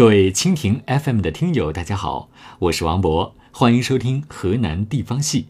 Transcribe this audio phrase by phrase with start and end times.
[0.00, 5.48] 各位蜻蜓 FM 的听友，大家好，我是王博，欢迎收听河南地方戏。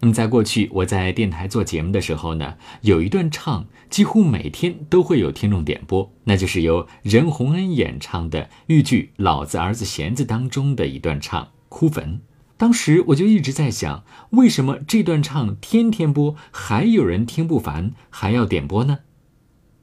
[0.00, 12.14] 那么，在过去我在电台做节目的时候呢，有一段唱几乎每天都会有听众点播，那就是由任洪恩演唱的豫剧《老子儿子弦子》当中的一段唱《哭坟》。
[12.56, 19.00] 当时我就一直在想，为什么这段唱天天播，还有人听不烦，还要点播呢？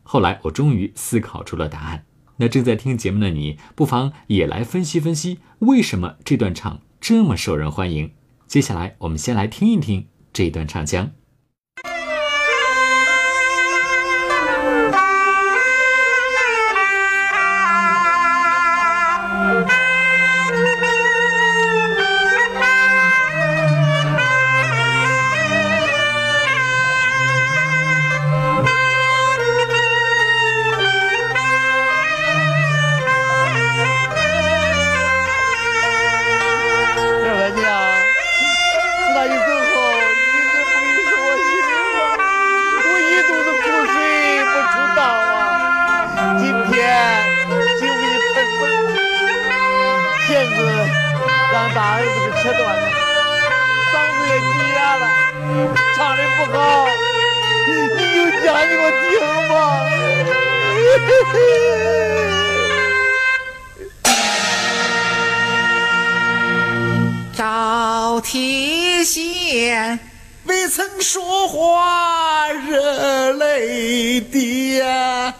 [0.02, 2.06] 后来我终于思考出了答案。
[2.40, 8.12] 那正在听节目的你，不妨也来分析分析，为什么这段唱这么受人欢迎？
[8.48, 11.12] 接下来，我们先来听一听这段唱腔。
[55.96, 56.86] 唱的不好
[57.68, 57.72] 你
[58.14, 58.48] 就讲。
[58.68, 59.10] 给我听
[59.50, 59.54] 吧
[67.36, 70.00] 赵铁仙
[70.46, 75.34] 未曾说话热泪滴呀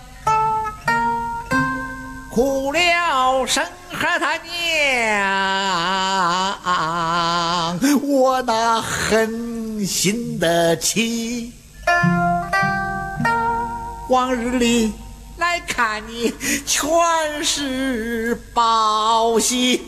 [2.32, 5.80] 哭了生孩他娘
[8.02, 9.49] 我那恨
[9.90, 11.52] 心的起。
[14.08, 14.94] 往日里
[15.38, 16.32] 来看你，
[16.64, 16.88] 全
[17.44, 19.82] 是报喜。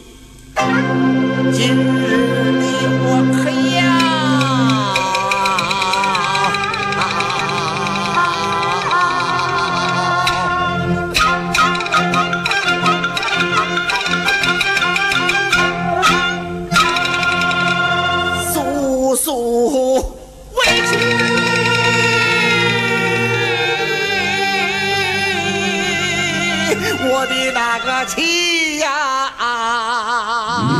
[1.53, 2.41] 今日
[28.06, 28.90] 气呀！
[29.38, 30.71] 啊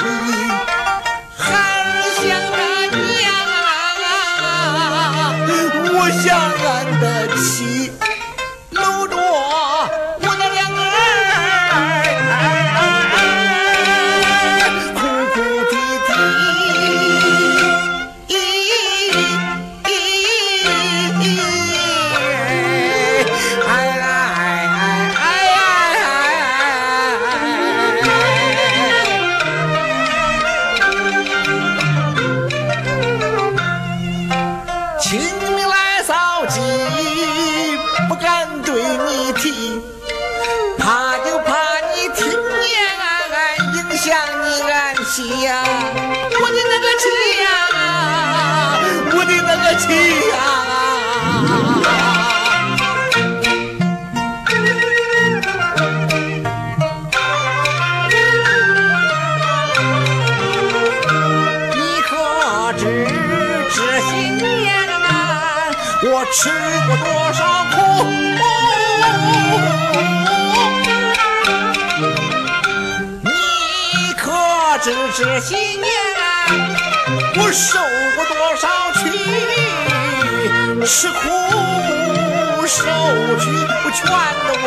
[0.00, 0.31] really
[66.34, 67.40] 吃过多少
[67.70, 67.76] 苦，
[73.22, 73.30] 你
[74.16, 74.22] 可
[74.82, 75.86] 知这些年
[77.36, 77.78] 我受
[78.16, 78.64] 过多少
[78.94, 79.00] 屈？
[80.86, 81.20] 吃苦
[82.66, 82.80] 受
[83.38, 83.44] 屈，
[83.84, 84.00] 我全
[84.48, 84.50] 都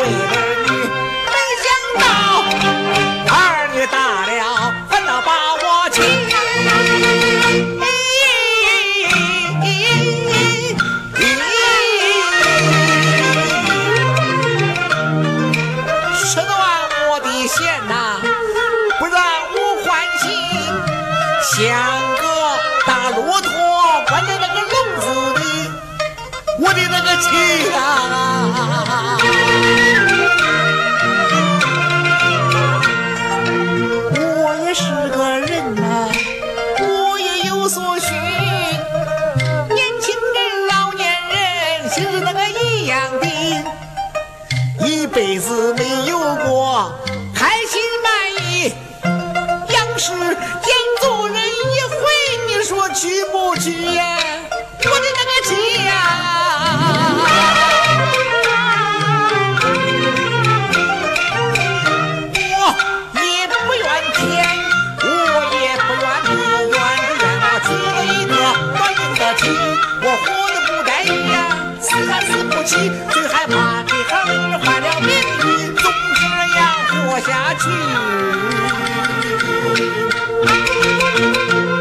[73.10, 75.84] 最害怕这行人坏了名誉，总
[76.14, 76.20] 这
[76.56, 76.60] 样
[77.06, 77.64] 活下去，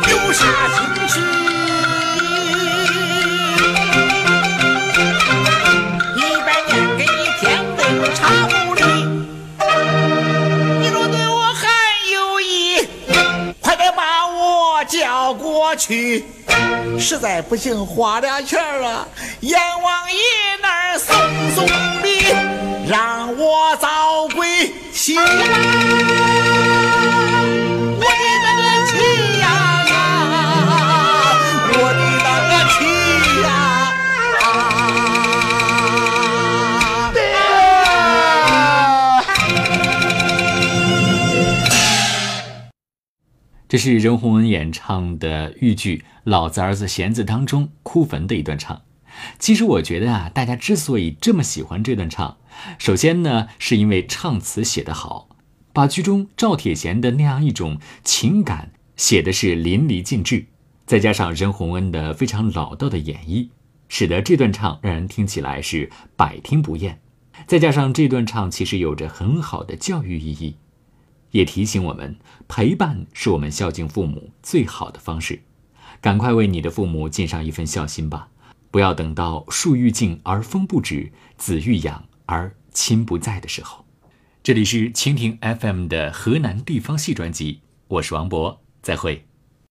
[0.08, 0.42] 留下
[0.74, 0.78] 兴
[1.08, 1.14] 趣。
[6.16, 7.10] 一百年给你
[7.40, 7.44] 添
[7.76, 7.80] 灯
[8.16, 8.80] 茶壶里，
[10.80, 11.64] 你若对我还
[12.14, 12.88] 有意，
[13.62, 16.26] 快点把我叫过去。
[17.06, 19.08] 实在不行，花俩钱儿啊，
[19.42, 20.18] 阎王爷
[20.60, 21.16] 那儿送
[21.54, 21.64] 送
[22.02, 22.34] 礼，
[22.90, 25.16] 让我早归西
[43.76, 46.06] 这是任洪恩演唱的豫剧。
[46.24, 48.84] 老子儿子弦子当中哭坟的一段唱，
[49.38, 52.38] 其实我觉得啊，大家之所以这么喜欢这段唱，
[52.80, 55.28] 首先呢，是因为唱词写得好，
[55.74, 60.46] 把剧中赵铁贤的那样一种情感写的是淋漓尽致，
[60.86, 63.50] 再加上任洪恩的非常老道的演绎，
[63.90, 67.02] 使得这段唱让人听起来是百听不厌。
[67.46, 70.56] 再加上这段唱其实有着很好的教育意义，
[71.36, 72.16] 也提醒我们
[72.48, 75.42] 陪伴是我们孝敬父母最好的方式。
[76.00, 78.30] 赶快为你的父母尽上一份孝心吧，
[78.72, 83.84] 不要等到树欲静而风不止，子欲养而亲不在的时候。
[84.42, 87.60] 这里是蜻蜓 FM 的河南地方戏专辑，
[87.90, 89.26] 我是王博，再会。